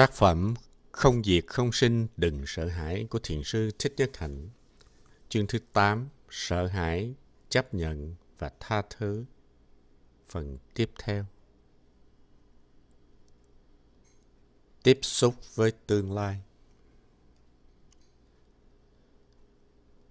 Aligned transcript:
Tác 0.00 0.12
phẩm 0.12 0.54
Không 0.92 1.24
diệt 1.24 1.44
không 1.46 1.72
sinh 1.72 2.06
đừng 2.16 2.42
sợ 2.46 2.68
hãi 2.68 3.06
của 3.10 3.18
thiền 3.22 3.42
sư 3.44 3.70
Thích 3.78 3.94
Nhất 3.96 4.10
Hạnh. 4.16 4.48
Chương 5.28 5.46
thứ 5.46 5.58
8 5.72 6.08
Sợ 6.30 6.66
hãi, 6.66 7.14
chấp 7.48 7.74
nhận 7.74 8.14
và 8.38 8.50
tha 8.60 8.82
thứ. 8.90 9.24
Phần 10.28 10.58
tiếp 10.74 10.90
theo. 10.98 11.24
Tiếp 14.82 14.98
xúc 15.02 15.34
với 15.54 15.72
tương 15.86 16.12
lai. 16.12 16.40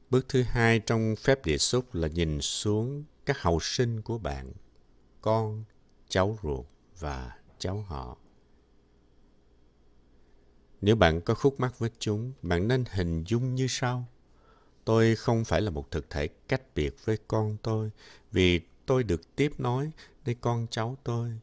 Bước 0.09 0.25
thứ 0.29 0.43
hai 0.43 0.79
trong 0.79 1.15
phép 1.15 1.45
địa 1.45 1.57
xúc 1.57 1.93
là 1.93 2.07
nhìn 2.07 2.41
xuống 2.41 3.03
các 3.25 3.41
hậu 3.41 3.59
sinh 3.61 4.01
của 4.01 4.17
bạn, 4.17 4.53
con, 5.21 5.63
cháu 6.09 6.37
ruột 6.43 6.65
và 6.99 7.37
cháu 7.59 7.85
họ. 7.87 8.17
Nếu 10.82 10.96
bạn 10.96 11.21
có 11.21 11.33
khúc 11.33 11.60
mắc 11.60 11.79
với 11.79 11.89
chúng, 12.00 12.33
bạn 12.42 12.68
nên 12.68 12.83
hình 12.92 13.24
dung 13.24 13.56
như 13.56 13.68
sau. 13.70 14.06
Tôi 14.86 15.15
không 15.15 15.46
phải 15.46 15.61
là 15.61 15.70
một 15.70 15.92
thực 15.92 16.10
thể 16.10 16.28
cách 16.28 16.61
biệt 16.75 17.06
với 17.06 17.18
con 17.28 17.57
tôi, 17.64 17.92
vì 18.32 18.61
tôi 18.86 19.04
được 19.04 19.36
tiếp 19.36 19.51
nối 19.57 19.92
với 20.25 20.36
con 20.42 20.68
cháu 20.71 20.97
tôi. 21.04 21.39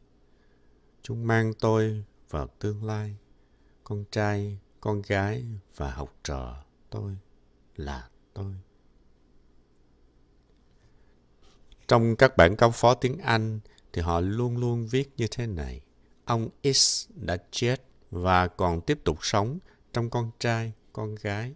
Chúng 1.01 1.27
mang 1.27 1.53
tôi 1.53 2.03
vào 2.29 2.47
tương 2.59 2.83
lai. 2.83 3.15
Con 3.83 4.03
trai, 4.11 4.57
con 4.81 5.01
gái 5.01 5.45
và 5.75 5.91
học 5.91 6.15
trò 6.23 6.63
tôi 6.89 7.17
là 7.75 8.09
tôi. 8.33 8.53
Trong 11.87 12.15
các 12.15 12.37
bản 12.37 12.55
cáo 12.55 12.71
phó 12.71 12.93
tiếng 12.93 13.17
Anh 13.17 13.59
thì 13.93 14.01
họ 14.01 14.19
luôn 14.19 14.57
luôn 14.57 14.87
viết 14.87 15.09
như 15.17 15.27
thế 15.31 15.47
này. 15.47 15.81
Ông 16.25 16.49
X 16.73 17.09
đã 17.15 17.37
chết 17.51 17.86
và 18.11 18.47
còn 18.47 18.81
tiếp 18.81 18.99
tục 19.03 19.17
sống 19.21 19.59
trong 19.93 20.09
con 20.09 20.31
trai, 20.39 20.73
con 20.93 21.15
gái. 21.15 21.53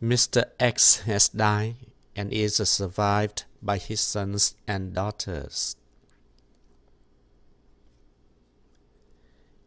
Mr. 0.00 0.40
X 0.76 1.00
has 1.00 1.30
died 1.32 1.74
and 2.14 2.30
is 2.30 2.62
survived 2.62 3.44
by 3.60 3.78
his 3.86 4.00
sons 4.00 4.54
and 4.64 4.96
daughters. 4.96 5.76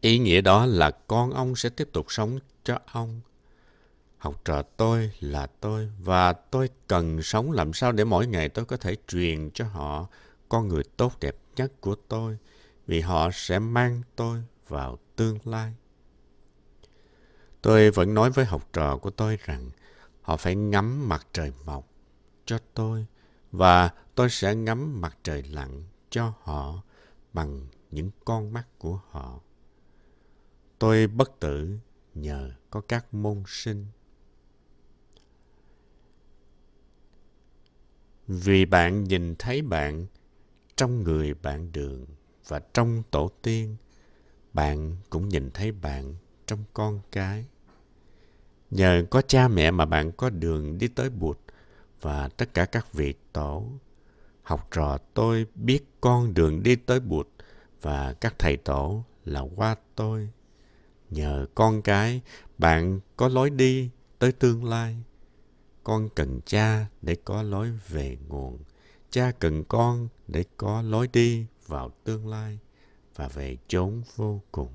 Ý 0.00 0.18
nghĩa 0.18 0.40
đó 0.40 0.66
là 0.66 0.90
con 0.90 1.30
ông 1.30 1.56
sẽ 1.56 1.68
tiếp 1.68 1.88
tục 1.92 2.06
sống 2.08 2.38
cho 2.64 2.78
ông. 2.86 3.20
Học 4.18 4.40
trò 4.44 4.62
tôi 4.62 5.10
là 5.20 5.46
tôi 5.46 5.90
và 6.00 6.32
tôi 6.32 6.68
cần 6.86 7.22
sống 7.22 7.52
làm 7.52 7.72
sao 7.72 7.92
để 7.92 8.04
mỗi 8.04 8.26
ngày 8.26 8.48
tôi 8.48 8.64
có 8.64 8.76
thể 8.76 8.96
truyền 9.08 9.50
cho 9.50 9.64
họ 9.64 10.06
con 10.48 10.68
người 10.68 10.82
tốt 10.96 11.12
đẹp 11.20 11.36
nhất 11.56 11.72
của 11.80 11.94
tôi 12.08 12.38
vì 12.86 13.00
họ 13.00 13.30
sẽ 13.32 13.58
mang 13.58 14.02
tôi 14.16 14.42
vào 14.68 14.98
tương 15.16 15.38
lai. 15.44 15.74
Tôi 17.62 17.90
vẫn 17.90 18.14
nói 18.14 18.30
với 18.30 18.44
học 18.44 18.68
trò 18.72 18.96
của 18.96 19.10
tôi 19.10 19.38
rằng 19.44 19.70
họ 20.22 20.36
phải 20.36 20.54
ngắm 20.54 21.08
mặt 21.08 21.26
trời 21.32 21.52
mọc 21.64 21.88
cho 22.44 22.58
tôi 22.74 23.06
và 23.52 23.90
tôi 24.14 24.30
sẽ 24.30 24.54
ngắm 24.54 25.00
mặt 25.00 25.18
trời 25.22 25.42
lặn 25.42 25.84
cho 26.10 26.32
họ 26.42 26.82
bằng 27.32 27.66
những 27.90 28.10
con 28.24 28.52
mắt 28.52 28.66
của 28.78 29.00
họ. 29.10 29.40
Tôi 30.78 31.06
bất 31.06 31.40
tử 31.40 31.78
nhờ 32.14 32.52
có 32.70 32.80
các 32.80 33.14
môn 33.14 33.42
sinh. 33.46 33.86
Vì 38.26 38.64
bạn 38.64 39.04
nhìn 39.04 39.34
thấy 39.38 39.62
bạn, 39.62 40.06
trong 40.76 41.02
người 41.02 41.34
bạn 41.34 41.72
đường 41.72 42.06
và 42.48 42.60
trong 42.74 43.02
tổ 43.10 43.30
tiên, 43.42 43.76
bạn 44.52 44.96
cũng 45.10 45.28
nhìn 45.28 45.50
thấy 45.50 45.72
bạn 45.72 46.14
trong 46.46 46.64
con 46.72 47.00
cái. 47.12 47.44
Nhờ 48.70 49.04
có 49.10 49.22
cha 49.22 49.48
mẹ 49.48 49.70
mà 49.70 49.84
bạn 49.84 50.12
có 50.12 50.30
đường 50.30 50.78
đi 50.78 50.88
tới 50.88 51.10
Bụt 51.10 51.38
và 52.00 52.28
tất 52.28 52.54
cả 52.54 52.64
các 52.64 52.92
vị 52.92 53.14
tổ. 53.32 53.64
Học 54.42 54.68
trò 54.70 54.98
tôi 55.14 55.46
biết 55.54 55.84
con 56.00 56.34
đường 56.34 56.62
đi 56.62 56.76
tới 56.76 57.00
Bụt 57.00 57.28
và 57.82 58.12
các 58.12 58.34
thầy 58.38 58.56
tổ 58.56 59.04
là 59.24 59.40
qua 59.56 59.76
tôi. 59.94 60.28
Nhờ 61.10 61.46
con 61.54 61.82
cái, 61.82 62.20
bạn 62.58 63.00
có 63.16 63.28
lối 63.28 63.50
đi 63.50 63.90
tới 64.18 64.32
tương 64.32 64.64
lai. 64.64 64.96
Con 65.84 66.08
cần 66.14 66.40
cha 66.46 66.86
để 67.02 67.16
có 67.24 67.42
lối 67.42 67.70
về 67.88 68.18
nguồn. 68.28 68.58
Cha 69.10 69.32
cần 69.38 69.64
con 69.64 70.08
để 70.28 70.44
có 70.56 70.82
lối 70.82 71.08
đi 71.12 71.46
vào 71.66 71.92
tương 72.04 72.28
lai 72.28 72.58
và 73.14 73.28
về 73.28 73.56
chốn 73.68 74.02
vô 74.16 74.40
cùng. 74.52 74.72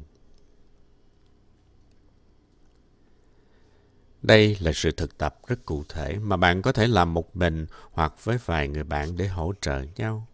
Đây 4.22 4.57
là 4.59 4.72
sự 4.73 4.91
thực 4.91 5.17
tập 5.17 5.39
rất 5.47 5.66
cụ 5.66 5.83
thể 5.89 6.19
mà 6.19 6.38
bạn 6.38 6.61
có 6.61 6.72
thể 6.72 6.88
làm 6.88 7.13
một 7.13 7.35
mình 7.35 7.66
hoặc 7.91 8.25
với 8.25 8.38
vài 8.45 8.67
người 8.67 8.83
bạn 8.83 9.17
để 9.17 9.27
hỗ 9.27 9.53
trợ 9.61 9.83
nhau. 9.95 10.27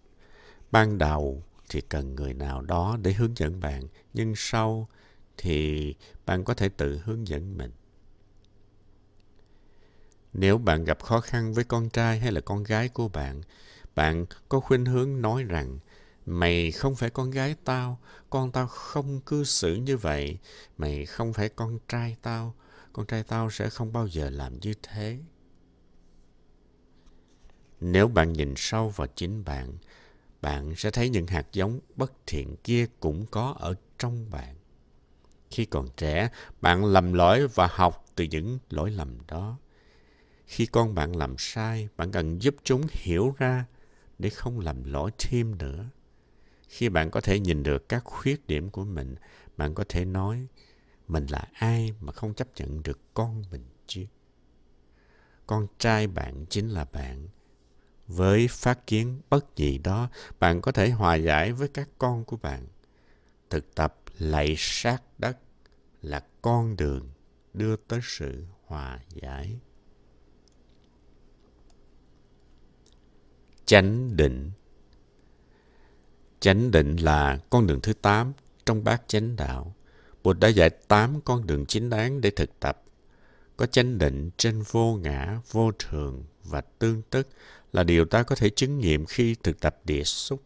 Ban 0.72 0.98
đầu 0.98 1.44
thì 1.70 1.82
cần 1.82 2.16
người 2.16 2.34
nào 2.34 2.62
đó 2.62 2.98
để 3.02 3.14
hướng 3.14 3.38
dẫn 3.38 3.60
bạn, 3.60 3.84
nhưng 4.14 4.34
sau 4.36 4.88
thì 5.38 5.94
bạn 6.26 6.44
có 6.44 6.54
thể 6.54 6.70
tự 6.70 7.00
hướng 7.04 7.28
dẫn 7.28 7.58
mình. 7.58 7.72
Nếu 10.34 10.58
bạn 10.58 10.84
gặp 10.84 11.04
khó 11.04 11.20
khăn 11.20 11.54
với 11.54 11.64
con 11.64 11.90
trai 11.90 12.20
hay 12.20 12.32
là 12.32 12.42
con 12.42 12.64
gái 12.64 12.90
của 12.90 13.08
bạn, 13.08 13.42
bạn 13.96 14.26
có 14.50 14.60
khuynh 14.60 14.86
hướng 14.86 15.22
nói 15.22 15.44
rằng 15.44 15.80
Mày 16.26 16.72
không 16.72 16.96
phải 16.96 17.10
con 17.10 17.32
gái 17.32 17.56
tao, 17.64 18.00
con 18.30 18.52
tao 18.52 18.68
không 18.68 19.22
cư 19.22 19.44
xử 19.44 19.76
như 19.76 19.98
vậy. 19.98 20.38
Mày 20.78 21.06
không 21.06 21.34
phải 21.34 21.50
con 21.50 21.80
trai 21.88 22.16
tao, 22.22 22.56
con 22.94 23.06
trai 23.06 23.24
tao 23.24 23.50
sẽ 23.50 23.70
không 23.70 23.94
bao 23.94 24.08
giờ 24.08 24.30
làm 24.30 24.60
như 24.60 24.74
thế. 24.84 25.20
Nếu 27.82 28.08
bạn 28.08 28.34
nhìn 28.34 28.54
sâu 28.58 28.90
vào 28.90 29.08
chính 29.16 29.44
bạn, 29.46 29.78
bạn 30.42 30.76
sẽ 30.76 30.92
thấy 30.92 31.10
những 31.10 31.28
hạt 31.28 31.48
giống 31.52 31.80
bất 31.96 32.14
thiện 32.26 32.56
kia 32.64 32.86
cũng 33.00 33.26
có 33.26 33.56
ở 33.60 33.76
trong 34.00 34.30
bạn. 34.32 34.56
Khi 35.52 35.66
còn 35.66 35.88
trẻ, 35.98 36.30
bạn 36.62 36.86
lầm 36.86 37.14
lỗi 37.14 37.48
và 37.48 37.68
học 37.72 38.06
từ 38.16 38.24
những 38.24 38.60
lỗi 38.70 38.92
lầm 38.92 39.18
đó. 39.28 39.58
Khi 40.46 40.66
con 40.66 40.96
bạn 40.96 41.16
làm 41.16 41.36
sai, 41.38 41.90
bạn 41.98 42.12
cần 42.12 42.42
giúp 42.42 42.56
chúng 42.64 42.82
hiểu 42.90 43.36
ra 43.38 43.66
để 44.20 44.30
không 44.30 44.60
làm 44.60 44.84
lỗi 44.84 45.12
thêm 45.20 45.58
nữa 45.58 45.86
khi 46.76 46.90
bạn 46.90 47.12
có 47.12 47.22
thể 47.22 47.40
nhìn 47.40 47.64
được 47.64 47.90
các 47.90 48.04
khuyết 48.04 48.48
điểm 48.48 48.70
của 48.70 48.86
mình, 48.86 49.16
bạn 49.58 49.74
có 49.74 49.84
thể 49.90 50.06
nói, 50.06 50.48
mình 51.08 51.26
là 51.26 51.48
ai 51.54 51.94
mà 52.00 52.12
không 52.12 52.34
chấp 52.34 52.48
nhận 52.56 52.84
được 52.84 53.00
con 53.14 53.44
mình 53.52 53.66
chứ? 53.88 54.06
Con 55.48 55.68
trai 55.78 56.08
bạn 56.08 56.46
chính 56.50 56.70
là 56.70 56.86
bạn. 56.86 57.28
Với 58.08 58.48
phát 58.48 58.88
kiến 58.88 59.22
bất 59.30 59.56
gì 59.56 59.78
đó, 59.78 60.10
bạn 60.40 60.62
có 60.62 60.72
thể 60.72 60.90
hòa 60.90 61.16
giải 61.16 61.54
với 61.54 61.68
các 61.68 61.90
con 61.98 62.26
của 62.26 62.38
bạn. 62.38 62.68
Thực 63.50 63.76
tập 63.76 63.96
lạy 64.18 64.56
sát 64.58 65.04
đất 65.18 65.38
là 66.02 66.26
con 66.42 66.76
đường 66.76 67.10
đưa 67.54 67.76
tới 67.76 68.00
sự 68.04 68.46
hòa 68.66 69.00
giải. 69.14 69.60
Chánh 73.66 74.18
định. 74.18 74.52
Chánh 76.46 76.72
định 76.72 76.96
là 76.96 77.40
con 77.50 77.68
đường 77.68 77.82
thứ 77.82 77.94
8 77.94 78.34
trong 78.66 78.84
bát 78.84 79.02
chánh 79.08 79.36
đạo. 79.36 79.76
Bụt 80.24 80.40
đã 80.40 80.48
dạy 80.48 80.70
8 80.70 81.22
con 81.22 81.48
đường 81.48 81.66
chính 81.66 81.90
đáng 81.90 82.22
để 82.22 82.30
thực 82.30 82.60
tập. 82.60 82.84
Có 83.58 83.66
chánh 83.66 83.98
định 83.98 84.30
trên 84.38 84.62
vô 84.72 84.96
ngã, 84.96 85.40
vô 85.52 85.72
thường 85.80 86.24
và 86.44 86.62
tương 86.62 87.02
tức 87.10 87.28
là 87.74 87.84
điều 87.84 88.06
ta 88.06 88.24
có 88.24 88.36
thể 88.36 88.50
chứng 88.50 88.80
nghiệm 88.80 89.06
khi 89.06 89.36
thực 89.44 89.60
tập 89.60 89.78
địa 89.86 90.04
xúc. 90.04 90.42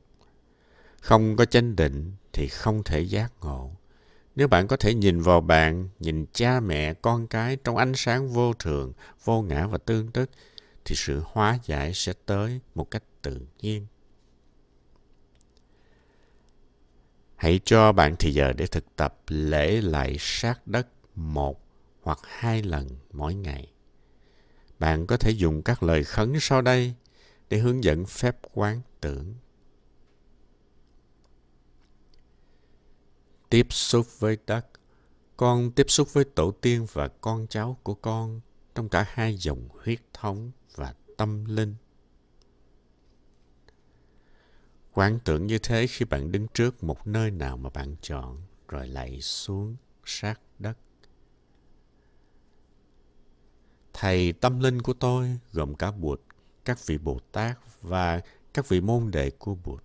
Không 1.01 1.35
có 1.35 1.45
chánh 1.45 1.75
định 1.75 2.11
thì 2.33 2.47
không 2.47 2.83
thể 2.83 3.01
giác 3.01 3.33
ngộ. 3.41 3.71
Nếu 4.35 4.47
bạn 4.47 4.67
có 4.67 4.77
thể 4.77 4.93
nhìn 4.93 5.21
vào 5.21 5.41
bạn, 5.41 5.89
nhìn 5.99 6.25
cha 6.33 6.59
mẹ, 6.59 6.93
con 6.93 7.27
cái 7.27 7.57
trong 7.63 7.77
ánh 7.77 7.93
sáng 7.95 8.29
vô 8.29 8.53
thường, 8.53 8.93
vô 9.23 9.41
ngã 9.41 9.67
và 9.67 9.77
tương 9.77 10.11
tức, 10.11 10.29
thì 10.85 10.95
sự 10.95 11.21
hóa 11.25 11.59
giải 11.65 11.93
sẽ 11.93 12.13
tới 12.25 12.59
một 12.75 12.91
cách 12.91 13.03
tự 13.21 13.37
nhiên. 13.61 13.85
Hãy 17.39 17.59
cho 17.65 17.91
bạn 17.91 18.15
thì 18.19 18.33
giờ 18.33 18.53
để 18.53 18.67
thực 18.67 18.95
tập 18.95 19.15
lễ 19.27 19.81
lại 19.81 20.15
sát 20.19 20.67
đất 20.67 20.87
một 21.15 21.61
hoặc 22.01 22.19
hai 22.23 22.63
lần 22.63 22.87
mỗi 23.11 23.35
ngày. 23.35 23.71
Bạn 24.79 25.07
có 25.07 25.17
thể 25.17 25.31
dùng 25.31 25.61
các 25.61 25.83
lời 25.83 26.03
khấn 26.03 26.33
sau 26.39 26.61
đây 26.61 26.93
để 27.49 27.57
hướng 27.57 27.83
dẫn 27.83 28.05
phép 28.05 28.37
quán 28.53 28.81
tưởng. 29.01 29.35
Tiếp 33.49 33.67
xúc 33.69 34.19
với 34.19 34.37
đất. 34.47 34.65
Con 35.37 35.71
tiếp 35.71 35.85
xúc 35.89 36.13
với 36.13 36.23
tổ 36.23 36.51
tiên 36.51 36.87
và 36.93 37.07
con 37.07 37.47
cháu 37.47 37.77
của 37.83 37.93
con 37.93 38.41
trong 38.75 38.89
cả 38.89 39.05
hai 39.09 39.35
dòng 39.35 39.69
huyết 39.83 39.99
thống 40.13 40.51
và 40.75 40.93
tâm 41.17 41.45
linh. 41.45 41.75
Quán 44.99 45.19
tưởng 45.25 45.47
như 45.47 45.57
thế 45.57 45.87
khi 45.87 46.05
bạn 46.05 46.31
đứng 46.31 46.47
trước 46.47 46.83
một 46.83 47.07
nơi 47.07 47.31
nào 47.31 47.57
mà 47.57 47.69
bạn 47.69 47.95
chọn. 48.01 48.41
rồi 48.67 48.87
lạy 48.87 49.21
xuống 49.21 49.75
sát 50.05 50.39
đất. 50.59 50.77
Thầy 53.93 54.33
tâm 54.33 54.59
linh 54.59 54.81
của 54.81 54.93
tôi 54.93 55.37
gồm 55.53 55.75
cả 55.75 55.91
Bụt, 55.91 56.21
các 56.65 56.85
vị 56.85 56.97
Bồ 56.97 57.19
Tát 57.31 57.57
và 57.81 58.21
các 58.53 58.69
vị 58.69 58.81
môn 58.81 59.11
đệ 59.11 59.29
của 59.29 59.55
Bụt. 59.55 59.83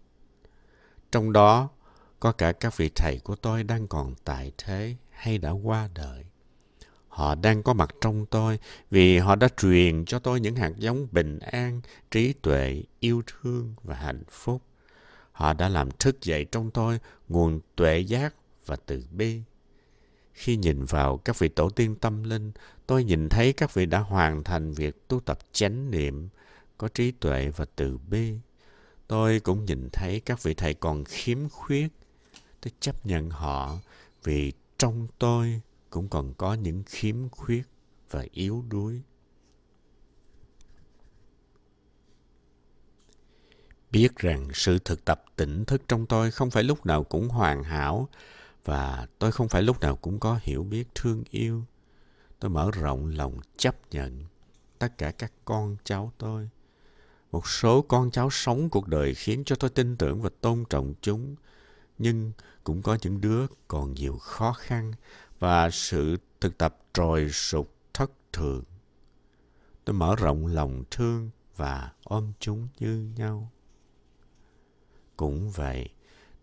Trong 1.12 1.32
đó 1.32 1.68
có 2.20 2.32
cả 2.32 2.52
các 2.52 2.76
vị 2.76 2.90
thầy 2.94 3.18
của 3.18 3.36
tôi 3.36 3.62
đang 3.62 3.88
còn 3.88 4.14
tại 4.24 4.52
thế 4.58 4.96
hay 5.10 5.38
đã 5.38 5.50
qua 5.50 5.88
đời. 5.94 6.24
Họ 7.08 7.34
đang 7.34 7.62
có 7.62 7.72
mặt 7.72 7.94
trong 8.00 8.26
tôi 8.26 8.58
vì 8.90 9.18
họ 9.18 9.36
đã 9.36 9.48
truyền 9.56 10.04
cho 10.04 10.18
tôi 10.18 10.40
những 10.40 10.56
hạt 10.56 10.72
giống 10.76 11.06
bình 11.12 11.38
an, 11.38 11.80
trí 12.10 12.32
tuệ, 12.32 12.82
yêu 13.00 13.22
thương 13.26 13.74
và 13.82 13.94
hạnh 13.94 14.22
phúc. 14.28 14.62
Họ 15.34 15.52
đã 15.52 15.68
làm 15.68 15.90
thức 15.90 16.22
dậy 16.22 16.44
trong 16.44 16.70
tôi 16.70 16.98
nguồn 17.28 17.60
tuệ 17.76 17.98
giác 17.98 18.34
và 18.66 18.76
từ 18.86 19.04
bi. 19.10 19.40
Khi 20.32 20.56
nhìn 20.56 20.84
vào 20.84 21.16
các 21.16 21.38
vị 21.38 21.48
tổ 21.48 21.70
tiên 21.70 21.96
tâm 21.96 22.22
linh, 22.22 22.52
tôi 22.86 23.04
nhìn 23.04 23.28
thấy 23.28 23.52
các 23.52 23.74
vị 23.74 23.86
đã 23.86 23.98
hoàn 23.98 24.44
thành 24.44 24.72
việc 24.72 25.08
tu 25.08 25.20
tập 25.20 25.38
chánh 25.52 25.90
niệm, 25.90 26.28
có 26.78 26.88
trí 26.88 27.10
tuệ 27.10 27.48
và 27.56 27.64
từ 27.76 27.98
bi. 27.98 28.34
Tôi 29.06 29.40
cũng 29.40 29.64
nhìn 29.64 29.88
thấy 29.92 30.20
các 30.20 30.42
vị 30.42 30.54
thầy 30.54 30.74
còn 30.74 31.04
khiếm 31.04 31.48
khuyết. 31.48 31.88
Tôi 32.60 32.72
chấp 32.80 33.06
nhận 33.06 33.30
họ 33.30 33.78
vì 34.24 34.52
trong 34.78 35.06
tôi 35.18 35.60
cũng 35.90 36.08
còn 36.08 36.34
có 36.34 36.54
những 36.54 36.82
khiếm 36.86 37.28
khuyết 37.28 37.62
và 38.10 38.24
yếu 38.32 38.64
đuối. 38.68 39.02
Biết 43.94 44.16
rằng 44.16 44.48
sự 44.54 44.78
thực 44.78 45.04
tập 45.04 45.24
tỉnh 45.36 45.64
thức 45.64 45.82
trong 45.88 46.06
tôi 46.06 46.30
không 46.30 46.50
phải 46.50 46.62
lúc 46.62 46.86
nào 46.86 47.04
cũng 47.04 47.28
hoàn 47.28 47.62
hảo 47.62 48.08
và 48.64 49.06
tôi 49.18 49.32
không 49.32 49.48
phải 49.48 49.62
lúc 49.62 49.80
nào 49.80 49.96
cũng 49.96 50.20
có 50.20 50.38
hiểu 50.42 50.62
biết, 50.62 50.88
thương 50.94 51.24
yêu. 51.30 51.62
Tôi 52.40 52.50
mở 52.50 52.70
rộng 52.74 53.06
lòng 53.06 53.40
chấp 53.56 53.76
nhận 53.90 54.24
tất 54.78 54.98
cả 54.98 55.10
các 55.10 55.32
con 55.44 55.76
cháu 55.84 56.12
tôi. 56.18 56.48
Một 57.32 57.48
số 57.48 57.82
con 57.82 58.10
cháu 58.10 58.30
sống 58.30 58.70
cuộc 58.70 58.88
đời 58.88 59.14
khiến 59.14 59.42
cho 59.46 59.56
tôi 59.56 59.70
tin 59.70 59.96
tưởng 59.96 60.22
và 60.22 60.30
tôn 60.40 60.64
trọng 60.70 60.94
chúng. 61.00 61.36
Nhưng 61.98 62.32
cũng 62.64 62.82
có 62.82 62.98
những 63.02 63.20
đứa 63.20 63.46
còn 63.68 63.94
nhiều 63.94 64.18
khó 64.18 64.52
khăn 64.52 64.92
và 65.38 65.70
sự 65.70 66.16
thực 66.40 66.58
tập 66.58 66.76
trồi 66.94 67.30
sụt 67.30 67.66
thất 67.94 68.10
thường. 68.32 68.64
Tôi 69.84 69.94
mở 69.94 70.16
rộng 70.16 70.46
lòng 70.46 70.84
thương 70.90 71.30
và 71.56 71.92
ôm 72.04 72.32
chúng 72.40 72.68
như 72.78 73.08
nhau. 73.16 73.50
Cũng 75.16 75.50
vậy, 75.50 75.88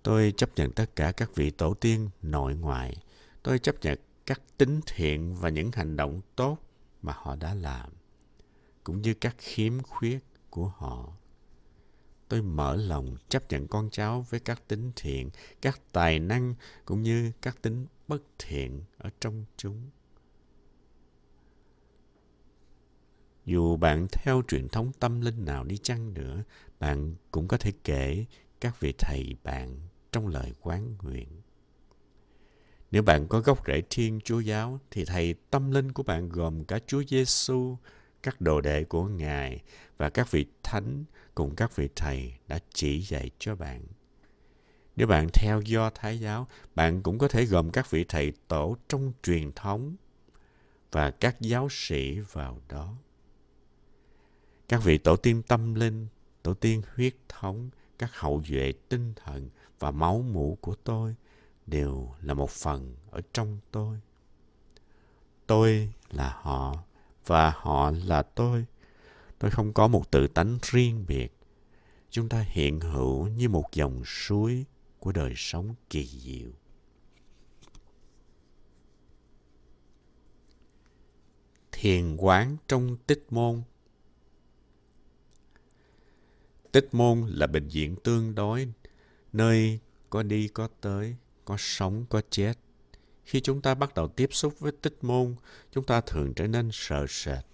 tôi 0.04 0.34
chấp 0.38 0.50
nhận 0.56 0.72
tất 0.72 0.96
cả 0.96 1.12
các 1.12 1.36
vị 1.36 1.52
tổ 1.52 1.74
tiên 1.74 2.10
nội 2.22 2.56
ngoại. 2.56 2.98
Tôi 3.44 3.60
chấp 3.60 3.76
nhận 3.82 4.00
các 4.26 4.42
tính 4.58 4.80
thiện 4.86 5.36
và 5.36 5.50
những 5.50 5.72
hành 5.72 5.98
động 5.98 6.22
tốt 6.36 6.58
mà 7.02 7.14
họ 7.16 7.36
đã 7.36 7.54
làm, 7.54 7.90
cũng 8.84 9.02
như 9.02 9.14
các 9.14 9.36
khiếm 9.38 9.82
khuyết 9.82 10.20
của 10.50 10.68
họ. 10.68 11.14
Tôi 12.28 12.42
mở 12.42 12.76
lòng 12.76 13.16
chấp 13.30 13.44
nhận 13.50 13.68
con 13.68 13.90
cháu 13.92 14.26
với 14.30 14.40
các 14.40 14.68
tính 14.68 14.92
thiện, 14.96 15.30
các 15.62 15.82
tài 15.92 16.20
năng 16.20 16.56
cũng 16.86 17.02
như 17.02 17.32
các 17.42 17.62
tính 17.62 17.86
bất 18.08 18.22
thiện 18.40 18.84
ở 18.98 19.10
trong 19.20 19.46
chúng. 19.58 19.90
Dù 23.46 23.78
bạn 23.78 24.08
theo 24.12 24.42
truyền 24.48 24.70
thống 24.70 24.92
tâm 25.00 25.22
linh 25.22 25.46
nào 25.46 25.64
đi 25.64 25.78
chăng 25.78 26.14
nữa, 26.14 26.44
bạn 26.80 27.16
cũng 27.32 27.48
có 27.48 27.58
thể 27.58 27.72
kể 27.84 28.26
các 28.62 28.80
vị 28.80 28.94
thầy 28.98 29.36
bạn 29.44 29.80
trong 30.12 30.28
lời 30.28 30.54
quán 30.62 30.96
nguyện. 31.02 31.28
Nếu 32.92 33.04
bạn 33.04 33.28
có 33.28 33.40
gốc 33.40 33.68
rễ 33.68 33.82
Thiên 33.90 34.20
Chúa 34.24 34.40
giáo 34.40 34.80
thì 34.92 35.06
thầy 35.06 35.36
tâm 35.50 35.72
linh 35.72 35.92
của 35.92 36.04
bạn 36.04 36.30
gồm 36.30 36.64
cả 36.64 36.80
Chúa 36.88 37.04
Giêsu, 37.08 37.78
các 38.24 38.42
đồ 38.42 38.62
đệ 38.62 38.84
của 38.84 39.04
Ngài 39.06 39.62
và 39.98 40.10
các 40.10 40.32
vị 40.32 40.46
thánh 40.64 41.04
cùng 41.36 41.56
các 41.56 41.76
vị 41.76 41.90
thầy 41.96 42.34
đã 42.48 42.60
chỉ 42.74 43.02
dạy 43.02 43.32
cho 43.40 43.56
bạn. 43.56 43.84
Nếu 44.96 45.08
bạn 45.08 45.28
theo 45.34 45.62
do 45.62 45.90
Thái 45.90 46.20
giáo, 46.20 46.48
bạn 46.76 47.04
cũng 47.04 47.18
có 47.18 47.28
thể 47.28 47.46
gồm 47.46 47.72
các 47.72 47.92
vị 47.92 48.06
thầy 48.08 48.34
tổ 48.48 48.78
trong 48.88 49.14
truyền 49.24 49.52
thống 49.52 49.96
và 50.92 51.12
các 51.12 51.42
giáo 51.42 51.68
sĩ 51.72 52.20
vào 52.20 52.62
đó. 52.70 52.96
Các 54.70 54.84
vị 54.84 54.98
tổ 54.98 55.16
tiên 55.16 55.42
tâm 55.48 55.76
linh, 55.76 56.08
tổ 56.44 56.54
tiên 56.54 56.82
huyết 56.96 57.14
thống, 57.30 57.70
các 58.02 58.20
hậu 58.20 58.42
duệ 58.48 58.74
tinh 58.90 59.14
thần 59.16 59.50
và 59.80 59.92
máu 59.92 60.22
mủ 60.32 60.58
của 60.62 60.76
tôi 60.76 61.16
đều 61.68 62.12
là 62.22 62.34
một 62.34 62.50
phần 62.50 62.96
ở 63.12 63.22
trong 63.34 63.60
tôi. 63.72 64.00
Tôi 65.48 65.94
là 66.10 66.40
họ 66.42 66.84
và 67.26 67.54
họ 67.56 67.92
là 67.92 68.22
tôi. 68.22 68.66
Tôi 69.40 69.52
không 69.52 69.74
có 69.74 69.88
một 69.88 70.12
tự 70.12 70.28
tánh 70.28 70.58
riêng 70.62 71.06
biệt. 71.08 71.34
Chúng 72.10 72.30
ta 72.30 72.46
hiện 72.48 72.80
hữu 72.80 73.28
như 73.28 73.50
một 73.50 73.66
dòng 73.74 74.02
suối 74.06 74.66
của 75.00 75.12
đời 75.12 75.34
sống 75.36 75.76
kỳ 75.90 76.06
diệu. 76.06 76.50
Thiền 81.72 82.16
quán 82.16 82.58
trong 82.68 82.98
tích 83.08 83.26
môn 83.30 83.62
Tích 86.72 86.90
môn 86.92 87.26
là 87.28 87.48
bệnh 87.48 87.68
viện 87.68 87.96
tương 88.04 88.36
đối, 88.36 88.68
nơi 89.34 89.80
có 90.10 90.24
đi 90.24 90.48
có 90.48 90.68
tới, 90.82 91.16
có 91.46 91.56
sống 91.60 92.06
có 92.10 92.22
chết. 92.30 92.54
Khi 93.26 93.42
chúng 93.42 93.62
ta 93.62 93.76
bắt 93.76 93.94
đầu 93.94 94.08
tiếp 94.08 94.30
xúc 94.32 94.60
với 94.60 94.72
tích 94.72 94.98
môn, 95.02 95.36
chúng 95.72 95.84
ta 95.84 96.02
thường 96.02 96.34
trở 96.34 96.48
nên 96.48 96.70
sợ 96.74 97.06
sệt. 97.10 97.46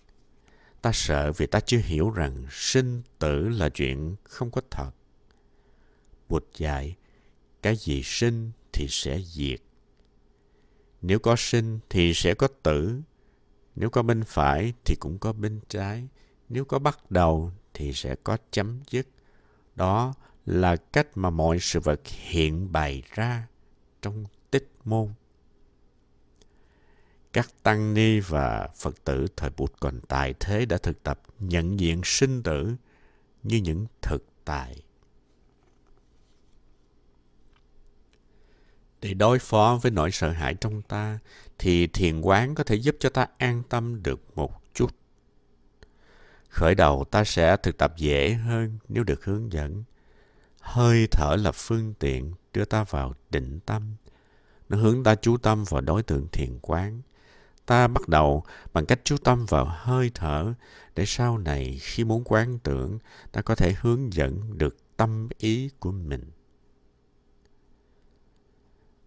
Ta 0.82 0.92
sợ 0.94 1.32
vì 1.32 1.48
ta 1.48 1.60
chưa 1.60 1.78
hiểu 1.78 2.10
rằng 2.10 2.46
sinh 2.52 3.02
tử 3.20 3.50
là 3.50 3.70
chuyện 3.70 4.16
không 4.24 4.52
có 4.52 4.62
thật. 4.72 4.92
Bụt 6.30 6.46
dạy, 6.58 6.96
cái 7.62 7.76
gì 7.76 8.02
sinh 8.04 8.52
thì 8.74 8.88
sẽ 8.90 9.22
diệt. 9.22 9.62
Nếu 11.02 11.20
có 11.20 11.36
sinh 11.38 11.80
thì 11.90 12.14
sẽ 12.14 12.34
có 12.34 12.48
tử. 12.64 13.02
Nếu 13.76 13.90
có 13.90 14.04
bên 14.04 14.24
phải 14.24 14.74
thì 14.86 14.96
cũng 14.96 15.20
có 15.20 15.34
bên 15.34 15.60
trái. 15.70 16.08
Nếu 16.50 16.66
có 16.66 16.80
bắt 16.80 17.12
đầu 17.12 17.52
thì 17.74 17.94
sẽ 17.94 18.16
có 18.24 18.38
chấm 18.52 18.80
dứt. 18.90 19.08
Đó 19.76 20.14
là 20.46 20.76
cách 20.76 21.08
mà 21.16 21.30
mọi 21.30 21.58
sự 21.62 21.80
vật 21.80 22.02
hiện 22.06 22.72
bày 22.72 23.04
ra 23.14 23.48
trong 24.02 24.26
tích 24.52 24.72
môn. 24.86 25.14
Các 27.34 27.50
tăng 27.64 27.94
ni 27.94 28.20
và 28.20 28.70
Phật 28.76 29.04
tử 29.04 29.28
thời 29.36 29.50
Bụt 29.58 29.74
còn 29.80 30.00
tại 30.08 30.34
thế 30.40 30.66
đã 30.66 30.78
thực 30.78 31.04
tập 31.04 31.22
nhận 31.40 31.80
diện 31.80 32.02
sinh 32.04 32.44
tử 32.44 32.76
như 33.44 33.58
những 33.58 33.86
thực 34.02 34.26
tại. 34.46 34.82
Để 39.02 39.14
đối 39.14 39.40
phó 39.40 39.80
với 39.82 39.92
nỗi 39.92 40.12
sợ 40.12 40.32
hãi 40.32 40.54
trong 40.54 40.82
ta, 40.82 41.20
thì 41.58 41.88
thiền 41.88 42.22
quán 42.22 42.56
có 42.56 42.64
thể 42.64 42.76
giúp 42.76 42.96
cho 43.00 43.10
ta 43.10 43.28
an 43.38 43.64
tâm 43.70 44.04
được 44.04 44.38
một. 44.38 44.62
Khởi 46.58 46.76
đầu 46.76 47.06
ta 47.12 47.24
sẽ 47.24 47.58
thực 47.58 47.78
tập 47.78 47.94
dễ 47.98 48.34
hơn 48.34 48.80
nếu 48.90 49.04
được 49.04 49.26
hướng 49.26 49.52
dẫn. 49.52 49.84
Hơi 50.62 51.08
thở 51.12 51.36
là 51.36 51.52
phương 51.52 51.94
tiện 51.94 52.34
đưa 52.54 52.66
ta 52.66 52.84
vào 52.84 53.14
định 53.30 53.60
tâm. 53.60 53.96
Nó 54.70 54.78
hướng 54.78 55.04
ta 55.04 55.16
chú 55.16 55.38
tâm 55.38 55.64
vào 55.64 55.82
đối 55.82 56.04
tượng 56.04 56.28
thiền 56.28 56.60
quán. 56.62 57.02
Ta 57.66 57.88
bắt 57.88 58.08
đầu 58.08 58.44
bằng 58.74 58.86
cách 58.86 59.00
chú 59.04 59.18
tâm 59.18 59.46
vào 59.46 59.66
hơi 59.70 60.12
thở 60.14 60.54
để 60.96 61.06
sau 61.06 61.38
này 61.38 61.80
khi 61.82 62.04
muốn 62.04 62.24
quán 62.26 62.60
tưởng, 62.60 63.00
ta 63.32 63.42
có 63.42 63.56
thể 63.56 63.76
hướng 63.82 64.14
dẫn 64.14 64.58
được 64.58 64.78
tâm 64.98 65.30
ý 65.38 65.70
của 65.80 65.92
mình. 65.92 66.32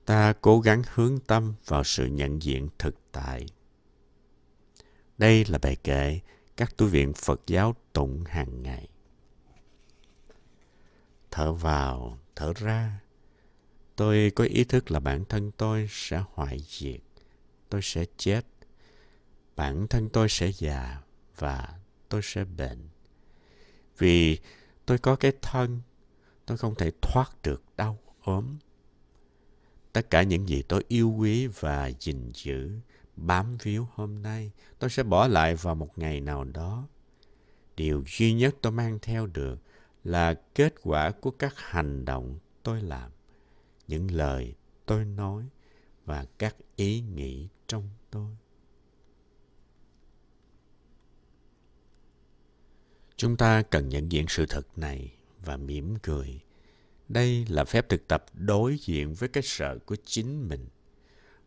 Ta 0.04 0.32
cố 0.40 0.60
gắng 0.60 0.82
hướng 0.94 1.18
tâm 1.18 1.54
vào 1.66 1.84
sự 1.84 2.06
nhận 2.06 2.42
diện 2.42 2.68
thực 2.78 2.94
tại. 3.12 3.46
Đây 5.18 5.44
là 5.44 5.58
bài 5.58 5.76
kệ 5.76 6.20
các 6.60 6.76
tu 6.76 6.86
viện 6.86 7.12
Phật 7.12 7.40
giáo 7.46 7.74
tụng 7.92 8.24
hàng 8.26 8.62
ngày. 8.62 8.88
Thở 11.30 11.52
vào, 11.52 12.18
thở 12.36 12.52
ra. 12.56 13.00
Tôi 13.96 14.32
có 14.34 14.44
ý 14.44 14.64
thức 14.64 14.90
là 14.90 15.00
bản 15.00 15.24
thân 15.24 15.50
tôi 15.56 15.86
sẽ 15.90 16.24
hoại 16.32 16.60
diệt. 16.68 17.00
Tôi 17.68 17.80
sẽ 17.82 18.04
chết. 18.16 18.46
Bản 19.56 19.86
thân 19.88 20.08
tôi 20.08 20.28
sẽ 20.28 20.52
già 20.58 21.02
và 21.38 21.78
tôi 22.08 22.20
sẽ 22.24 22.44
bệnh. 22.44 22.88
Vì 23.98 24.38
tôi 24.86 24.98
có 24.98 25.16
cái 25.16 25.32
thân, 25.42 25.80
tôi 26.46 26.58
không 26.58 26.74
thể 26.74 26.90
thoát 27.02 27.42
được 27.42 27.62
đau 27.76 27.98
ốm. 28.22 28.58
Tất 29.92 30.10
cả 30.10 30.22
những 30.22 30.48
gì 30.48 30.62
tôi 30.62 30.84
yêu 30.88 31.10
quý 31.18 31.46
và 31.46 31.90
gìn 32.00 32.30
giữ 32.34 32.70
bám 33.26 33.56
víu 33.62 33.86
hôm 33.94 34.22
nay, 34.22 34.52
tôi 34.78 34.90
sẽ 34.90 35.02
bỏ 35.02 35.26
lại 35.26 35.54
vào 35.54 35.74
một 35.74 35.98
ngày 35.98 36.20
nào 36.20 36.44
đó. 36.44 36.88
Điều 37.76 38.04
duy 38.06 38.32
nhất 38.32 38.54
tôi 38.62 38.72
mang 38.72 38.98
theo 39.02 39.26
được 39.26 39.58
là 40.04 40.34
kết 40.54 40.74
quả 40.82 41.10
của 41.10 41.30
các 41.30 41.54
hành 41.56 42.04
động 42.04 42.38
tôi 42.62 42.82
làm, 42.82 43.10
những 43.88 44.10
lời 44.10 44.54
tôi 44.86 45.04
nói 45.04 45.48
và 46.04 46.26
các 46.38 46.56
ý 46.76 47.00
nghĩ 47.00 47.48
trong 47.66 47.88
tôi. 48.10 48.36
Chúng 53.16 53.36
ta 53.36 53.62
cần 53.62 53.88
nhận 53.88 54.12
diện 54.12 54.24
sự 54.28 54.46
thật 54.48 54.78
này 54.78 55.14
và 55.44 55.56
mỉm 55.56 55.96
cười. 56.02 56.40
Đây 57.08 57.46
là 57.48 57.64
phép 57.64 57.88
thực 57.88 58.08
tập 58.08 58.24
đối 58.32 58.76
diện 58.80 59.14
với 59.14 59.28
cái 59.28 59.42
sợ 59.42 59.78
của 59.86 59.96
chính 60.04 60.48
mình 60.48 60.68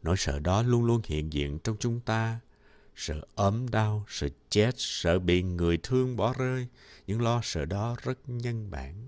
nỗi 0.04 0.18
sợ 0.18 0.40
đó 0.40 0.64
luôn 0.64 0.84
luôn 0.86 1.02
hiện 1.06 1.34
diện 1.34 1.60
trong 1.60 1.76
chúng 1.80 2.00
ta. 2.00 2.40
Sợ 2.96 3.22
ốm 3.36 3.70
đau 3.70 4.06
sợ 4.08 4.28
chết, 4.50 4.72
sợ 4.78 5.20
bị 5.20 5.44
người 5.44 5.78
thương 5.84 6.16
bỏ 6.16 6.34
rơi. 6.38 6.68
Những 7.08 7.22
lo 7.22 7.40
sợ 7.44 7.66
đó 7.66 7.96
rất 8.04 8.20
nhân 8.28 8.72
bản. 8.72 9.08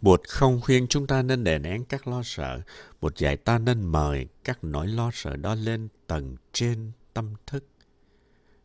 Bụt 0.00 0.20
không 0.28 0.60
khuyên 0.60 0.86
chúng 0.88 1.06
ta 1.06 1.22
nên 1.22 1.44
đè 1.44 1.58
nén 1.58 1.84
các 1.84 2.06
lo 2.06 2.22
sợ. 2.24 2.60
Bụt 3.00 3.16
dạy 3.16 3.36
ta 3.36 3.58
nên 3.58 3.84
mời 3.84 4.28
các 4.44 4.64
nỗi 4.64 4.88
lo 4.88 5.10
sợ 5.12 5.36
đó 5.36 5.54
lên 5.54 5.88
tầng 6.06 6.36
trên 6.52 6.92
tâm 7.14 7.34
thức 7.46 7.64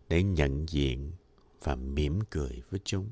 để 0.10 0.24
nhận 0.24 0.70
diện 0.70 1.12
và 1.64 1.76
mỉm 1.76 2.20
cười 2.30 2.62
với 2.70 2.80
chúng. 2.84 3.10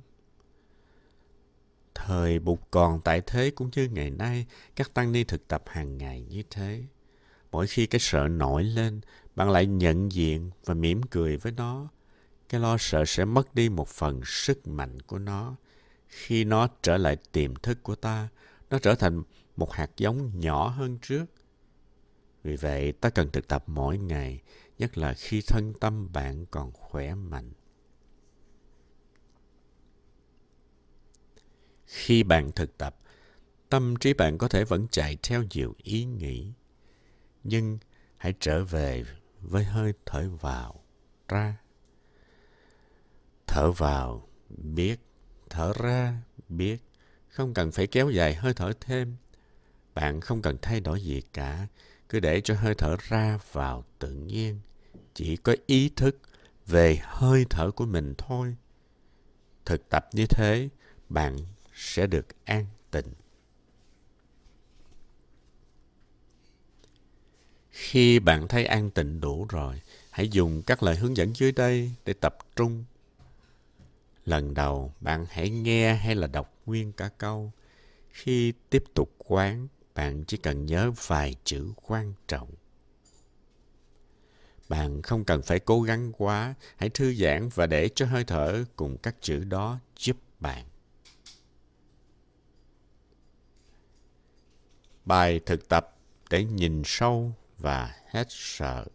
Thời 1.96 2.40
Bụt 2.40 2.60
còn 2.72 3.02
tại 3.02 3.22
thế 3.28 3.52
cũng 3.56 3.70
như 3.76 3.90
ngày 3.92 4.10
nay, 4.10 4.46
các 4.76 4.94
tăng 4.94 5.12
ni 5.12 5.24
thực 5.24 5.48
tập 5.48 5.64
hàng 5.68 5.98
ngày 5.98 6.26
như 6.30 6.44
thế. 6.50 6.84
Mỗi 7.52 7.68
khi 7.68 7.86
cái 7.86 8.00
sợ 8.00 8.28
nổi 8.28 8.64
lên, 8.64 9.02
bạn 9.36 9.50
lại 9.50 9.66
nhận 9.66 10.12
diện 10.12 10.52
và 10.66 10.74
mỉm 10.74 11.04
cười 11.04 11.38
với 11.38 11.52
nó. 11.52 11.88
Cái 12.50 12.62
lo 12.62 12.78
sợ 12.80 13.06
sẽ 13.06 13.26
mất 13.26 13.56
đi 13.56 13.70
một 13.70 13.88
phần 13.88 14.22
sức 14.26 14.68
mạnh 14.68 15.00
của 15.02 15.20
nó 15.20 15.56
khi 16.08 16.44
nó 16.44 16.68
trở 16.82 16.98
lại 16.98 17.18
tiềm 17.32 17.56
thức 17.56 17.84
của 17.84 17.96
ta, 17.96 18.30
nó 18.70 18.80
trở 18.80 18.96
thành 18.96 19.24
một 19.56 19.72
hạt 19.74 19.92
giống 19.98 20.40
nhỏ 20.40 20.68
hơn 20.68 20.98
trước. 21.02 21.26
Vì 22.44 22.56
vậy, 22.56 22.92
ta 22.92 23.10
cần 23.10 23.30
thực 23.32 23.48
tập 23.48 23.64
mỗi 23.68 23.98
ngày, 23.98 24.42
nhất 24.78 24.98
là 24.98 25.14
khi 25.14 25.42
thân 25.42 25.74
tâm 25.74 26.14
bạn 26.14 26.46
còn 26.52 26.72
khỏe 26.72 27.16
mạnh. 27.16 27.52
Khi 31.88 32.24
bạn 32.24 32.52
thực 32.52 32.78
tập, 32.78 32.96
tâm 33.70 33.96
trí 33.96 34.14
bạn 34.14 34.38
có 34.38 34.48
thể 34.48 34.64
vẫn 34.64 34.88
chạy 34.92 35.18
theo 35.24 35.44
nhiều 35.52 35.76
ý 35.78 36.06
nghĩ, 36.06 36.54
nhưng 37.44 37.78
hãy 38.18 38.34
trở 38.40 38.64
về 38.64 39.04
với 39.42 39.64
hơi 39.64 39.94
thở 40.06 40.30
vào, 40.42 40.84
ra. 41.28 41.58
Thở 43.48 43.72
vào, 43.72 44.28
biết. 44.50 45.00
Thở 45.50 45.74
ra 45.80 46.22
biết. 46.50 46.78
Không 47.28 47.54
cần 47.54 47.72
phải 47.72 47.88
kéo 47.88 48.10
dài 48.10 48.36
hơi 48.36 48.54
thở 48.54 48.74
thêm. 48.82 49.16
Bạn 49.94 50.22
không 50.22 50.42
cần 50.42 50.58
thay 50.62 50.80
đổi 50.80 51.04
gì 51.04 51.22
cả. 51.34 51.68
Cứ 52.10 52.20
để 52.20 52.42
cho 52.42 52.56
hơi 52.56 52.76
thở 52.76 52.96
ra 53.00 53.40
vào 53.52 53.86
tự 54.00 54.12
nhiên. 54.12 54.60
Chỉ 55.14 55.38
có 55.38 55.56
ý 55.66 55.90
thức 55.96 56.18
về 56.66 57.00
hơi 57.02 57.46
thở 57.50 57.72
của 57.72 57.86
mình 57.86 58.14
thôi. 58.18 58.56
Thực 59.66 59.90
tập 59.90 60.08
như 60.14 60.26
thế 60.26 60.70
bạn 61.10 61.38
sẽ 61.78 62.08
được 62.08 62.26
an 62.46 62.66
tịnh. 62.92 63.14
Khi 67.70 68.20
bạn 68.20 68.48
thấy 68.48 68.66
an 68.66 68.90
tịnh 68.92 69.22
đủ 69.22 69.46
rồi, 69.50 69.82
hãy 70.12 70.30
dùng 70.30 70.62
các 70.62 70.84
lời 70.84 70.96
hướng 70.96 71.18
dẫn 71.18 71.34
dưới 71.36 71.52
đây 71.52 71.92
để 72.06 72.14
tập 72.14 72.38
trung. 72.56 72.84
Lần 74.26 74.54
đầu, 74.54 74.94
bạn 75.00 75.26
hãy 75.30 75.50
nghe 75.50 75.94
hay 75.96 76.16
là 76.16 76.28
đọc 76.28 76.54
nguyên 76.66 76.92
cả 76.92 77.10
câu. 77.18 77.52
Khi 78.10 78.54
tiếp 78.70 78.84
tục 78.94 79.16
quán, 79.18 79.68
bạn 79.96 80.24
chỉ 80.28 80.38
cần 80.38 80.66
nhớ 80.66 80.92
vài 81.08 81.36
chữ 81.44 81.72
quan 81.76 82.14
trọng. 82.28 82.50
Bạn 84.70 85.02
không 85.02 85.26
cần 85.26 85.42
phải 85.42 85.60
cố 85.60 85.82
gắng 85.82 86.12
quá, 86.18 86.54
hãy 86.78 86.90
thư 86.90 87.14
giãn 87.14 87.50
và 87.56 87.66
để 87.66 87.90
cho 87.96 88.06
hơi 88.06 88.24
thở 88.24 88.66
cùng 88.76 88.98
các 88.98 89.16
chữ 89.22 89.44
đó 89.44 89.80
giúp 89.98 90.18
bạn. 90.40 90.66
Bài 95.08 95.40
thực 95.46 95.70
tập 95.70 95.96
để 96.30 96.44
nhìn 96.44 96.82
sâu 96.86 97.34
và 97.58 97.96
hết 98.10 98.28
sợ. 98.30 98.86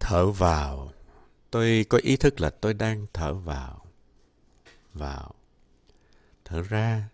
Thở 0.00 0.30
vào. 0.30 0.92
Tôi 1.50 1.86
có 1.88 1.98
ý 2.02 2.16
thức 2.16 2.40
là 2.40 2.50
tôi 2.50 2.74
đang 2.74 3.06
thở 3.12 3.34
vào. 3.34 3.86
Vào. 4.94 5.34
Thở 6.44 6.62
ra. 6.62 7.08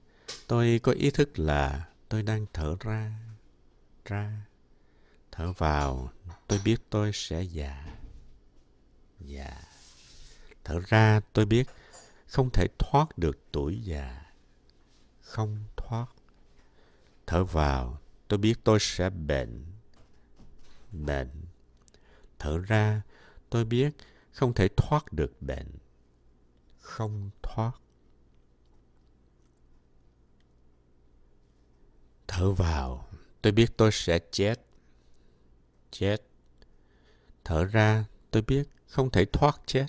Tôi 0.46 0.80
có 0.82 0.92
ý 0.92 1.10
thức 1.10 1.38
là 1.38 1.88
tôi 2.08 2.22
đang 2.22 2.46
thở 2.52 2.76
ra. 2.80 3.12
Ra 4.04 4.45
thở 5.36 5.52
vào, 5.52 6.10
tôi 6.48 6.60
biết 6.64 6.76
tôi 6.90 7.10
sẽ 7.14 7.42
già. 7.42 7.86
Già. 9.20 9.62
Thở 10.64 10.80
ra, 10.86 11.20
tôi 11.32 11.46
biết 11.46 11.66
không 12.26 12.50
thể 12.50 12.66
thoát 12.78 13.18
được 13.18 13.38
tuổi 13.52 13.82
già. 13.82 14.32
Không 15.20 15.64
thoát. 15.76 16.06
Thở 17.26 17.44
vào, 17.44 18.00
tôi 18.28 18.38
biết 18.38 18.54
tôi 18.64 18.78
sẽ 18.80 19.10
bệnh. 19.10 19.64
Bệnh. 20.92 21.44
Thở 22.38 22.58
ra, 22.58 23.02
tôi 23.50 23.64
biết 23.64 23.90
không 24.32 24.54
thể 24.54 24.68
thoát 24.76 25.12
được 25.12 25.42
bệnh. 25.42 25.70
Không 26.80 27.30
thoát. 27.42 27.72
Thở 32.28 32.52
vào, 32.52 33.08
tôi 33.42 33.52
biết 33.52 33.76
tôi 33.76 33.92
sẽ 33.92 34.18
chết 34.30 34.65
chết. 35.98 36.22
Thở 37.44 37.64
ra, 37.64 38.04
tôi 38.30 38.42
biết 38.42 38.68
không 38.86 39.10
thể 39.10 39.24
thoát 39.24 39.60
chết. 39.66 39.86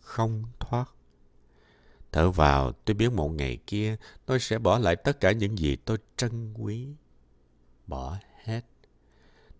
Không 0.00 0.44
thoát. 0.60 0.84
Thở 2.12 2.30
vào, 2.30 2.72
tôi 2.72 2.94
biết 2.94 3.12
một 3.12 3.28
ngày 3.28 3.58
kia 3.66 3.96
tôi 4.26 4.40
sẽ 4.40 4.58
bỏ 4.58 4.78
lại 4.78 4.96
tất 4.96 5.20
cả 5.20 5.32
những 5.32 5.58
gì 5.58 5.76
tôi 5.76 5.98
trân 6.16 6.54
quý. 6.54 6.88
Bỏ 7.86 8.18
hết. 8.44 8.60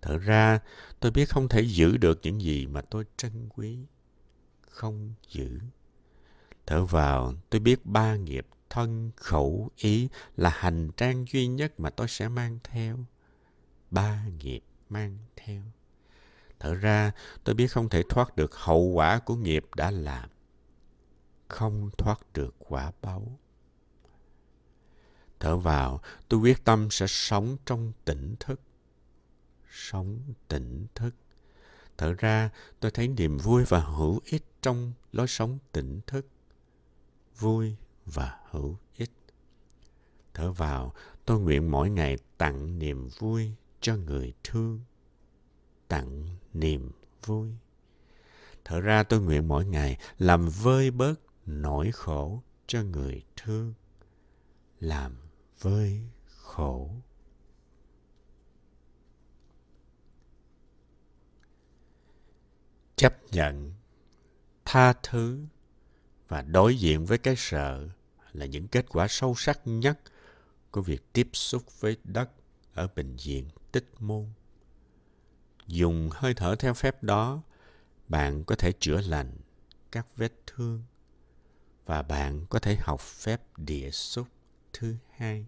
Thở 0.03 0.19
ra, 0.19 0.61
tôi 1.01 1.11
biết 1.11 1.29
không 1.29 1.49
thể 1.49 1.61
giữ 1.61 1.97
được 1.97 2.21
những 2.23 2.43
gì 2.43 2.67
mà 2.67 2.81
tôi 2.81 3.05
trân 3.17 3.49
quý. 3.49 3.79
Không 4.61 5.15
giữ. 5.29 5.61
Thở 6.67 6.85
vào, 6.85 7.35
tôi 7.51 7.61
biết 7.61 7.87
ba 7.87 8.17
nghiệp 8.17 8.47
thân 8.71 9.11
khẩu 9.17 9.71
ý 9.77 10.09
là 10.37 10.51
hành 10.51 10.91
trang 10.97 11.25
duy 11.33 11.47
nhất 11.47 11.81
mà 11.81 11.91
tôi 11.91 12.09
sẽ 12.09 12.29
mang 12.29 12.59
theo. 12.65 12.99
Ba 13.91 14.25
nghiệp 14.39 14.63
mang 14.93 15.19
theo 15.37 15.63
thở 16.61 16.75
ra 16.75 17.13
tôi 17.45 17.55
biết 17.55 17.67
không 17.67 17.89
thể 17.89 18.03
thoát 18.09 18.37
được 18.37 18.55
hậu 18.55 18.81
quả 18.81 19.19
của 19.19 19.37
nghiệp 19.37 19.65
đã 19.77 19.91
làm 19.91 20.31
không 21.49 21.91
thoát 21.99 22.33
được 22.33 22.55
quả 22.59 22.93
báo 23.03 23.39
thở 25.41 25.57
vào 25.57 26.01
tôi 26.29 26.41
quyết 26.41 26.65
tâm 26.65 26.89
sẽ 26.91 27.07
sống 27.09 27.57
trong 27.65 27.93
tỉnh 28.05 28.37
thức 28.41 28.61
sống 29.73 30.19
tỉnh 30.49 30.87
thức. 30.95 31.15
Thở 31.99 32.15
ra, 32.19 32.51
tôi 32.81 32.91
thấy 32.91 33.09
niềm 33.09 33.39
vui 33.39 33.65
và 33.65 33.81
hữu 33.81 34.21
ích 34.25 34.45
trong 34.63 34.93
lối 35.13 35.29
sống 35.29 35.59
tỉnh 35.73 36.01
thức. 36.07 36.27
Vui 37.39 37.77
và 38.07 38.41
hữu 38.51 38.77
ích. 38.97 39.11
Thở 40.35 40.53
vào, 40.53 40.95
tôi 41.25 41.41
nguyện 41.41 41.71
mỗi 41.71 41.91
ngày 41.91 42.17
tặng 42.39 42.79
niềm 42.79 43.09
vui 43.19 43.53
cho 43.83 43.97
người 43.97 44.35
thương. 44.45 44.81
Tặng 45.89 46.27
niềm 46.53 46.91
vui. 47.27 47.49
Thở 48.65 48.81
ra 48.81 49.03
tôi 49.03 49.21
nguyện 49.21 49.49
mỗi 49.49 49.67
ngày 49.67 49.99
làm 50.19 50.49
vơi 50.49 50.91
bớt 50.91 51.15
nỗi 51.47 51.91
khổ 51.93 52.43
cho 52.67 52.83
người 52.83 53.23
thương. 53.37 53.75
Làm 54.81 55.17
vơi 55.61 56.01
khổ 56.27 56.91
chấp 62.97 63.15
nhận, 63.33 63.73
tha 64.65 64.93
thứ 65.03 65.47
và 66.29 66.43
đối 66.43 66.77
diện 66.77 67.07
với 67.07 67.19
cái 67.19 67.35
sợ 67.37 67.89
là 68.33 68.47
những 68.47 68.69
kết 68.69 68.87
quả 68.89 69.07
sâu 69.09 69.35
sắc 69.37 69.61
nhất 69.65 70.01
của 70.71 70.83
việc 70.83 71.13
tiếp 71.13 71.29
xúc 71.33 71.81
với 71.81 71.97
đất 72.05 72.31
ở 72.75 72.89
bệnh 72.97 73.17
viện 73.17 73.49
tích 73.73 73.91
môn. 73.99 74.27
Dùng 75.67 76.11
hơi 76.13 76.35
thở 76.35 76.55
theo 76.55 76.75
phép 76.75 77.03
đó, 77.03 77.43
bạn 78.09 78.45
có 78.45 78.55
thể 78.55 78.73
chữa 78.73 79.01
lành 79.01 79.37
các 79.93 80.07
vết 80.17 80.33
thương 80.47 80.83
và 81.87 82.03
bạn 82.03 82.47
có 82.47 82.59
thể 82.59 82.77
học 82.81 83.01
phép 83.01 83.43
địa 83.57 83.91
xúc 83.91 84.29
thứ 84.73 84.97
hai. 85.11 85.47